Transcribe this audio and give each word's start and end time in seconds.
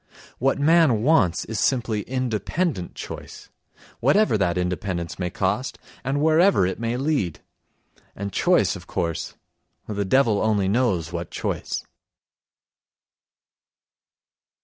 What 0.39 0.57
man 0.57 1.03
wants 1.03 1.45
is 1.45 1.59
simply 1.59 2.01
independent 2.01 2.95
choice, 2.95 3.49
whatever 3.99 4.35
that 4.35 4.57
independence 4.57 5.19
may 5.19 5.29
cost 5.29 5.77
and 6.03 6.19
wherever 6.19 6.65
it 6.65 6.79
may 6.79 6.97
lead. 6.97 7.41
And 8.15 8.33
choice, 8.33 8.75
of 8.75 8.87
course, 8.87 9.35
the 9.85 10.03
devil 10.03 10.41
only 10.41 10.67
knows 10.67 11.13
what 11.13 11.29
choice. 11.29 11.85